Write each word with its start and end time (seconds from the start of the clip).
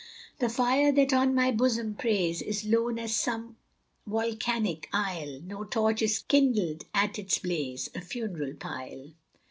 The 0.39 0.49
fire 0.49 0.91
that 0.93 1.13
on 1.13 1.35
my 1.35 1.51
bosom 1.51 1.93
preys 1.93 2.41
Is 2.41 2.65
lone 2.65 2.97
as 2.97 3.15
some 3.15 3.57
volcanic 4.07 4.89
isle; 4.91 5.39
No 5.43 5.63
torch 5.63 6.01
is 6.01 6.17
kindled 6.23 6.85
at 6.91 7.19
its 7.19 7.37
blaze 7.37 7.87
A 7.93 8.01
funeral 8.01 8.55
pile. 8.55 9.11